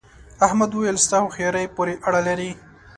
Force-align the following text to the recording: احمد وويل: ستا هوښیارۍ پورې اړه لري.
احمد 0.45 0.71
وويل: 0.73 0.97
ستا 1.05 1.17
هوښیارۍ 1.23 1.65
پورې 1.75 1.93
اړه 2.07 2.21
لري. 2.27 2.51